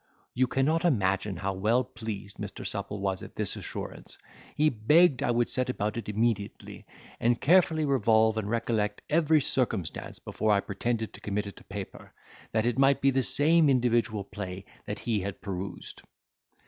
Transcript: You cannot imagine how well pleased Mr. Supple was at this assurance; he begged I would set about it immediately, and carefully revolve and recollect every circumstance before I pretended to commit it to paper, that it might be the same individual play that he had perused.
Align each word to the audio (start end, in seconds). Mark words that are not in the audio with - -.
You 0.33 0.47
cannot 0.47 0.83
imagine 0.83 1.37
how 1.37 1.53
well 1.53 1.83
pleased 1.83 2.37
Mr. 2.37 2.65
Supple 2.65 3.01
was 3.01 3.21
at 3.21 3.35
this 3.35 3.55
assurance; 3.55 4.17
he 4.55 4.67
begged 4.67 5.21
I 5.21 5.29
would 5.29 5.47
set 5.47 5.69
about 5.69 5.95
it 5.95 6.09
immediately, 6.09 6.87
and 7.19 7.39
carefully 7.39 7.85
revolve 7.85 8.35
and 8.39 8.49
recollect 8.49 9.03
every 9.11 9.41
circumstance 9.41 10.17
before 10.17 10.51
I 10.53 10.59
pretended 10.59 11.13
to 11.13 11.21
commit 11.21 11.45
it 11.45 11.55
to 11.57 11.63
paper, 11.65 12.13
that 12.51 12.65
it 12.65 12.79
might 12.79 12.99
be 12.99 13.11
the 13.11 13.21
same 13.21 13.69
individual 13.69 14.23
play 14.23 14.65
that 14.87 14.97
he 14.97 15.19
had 15.19 15.39
perused. 15.39 16.01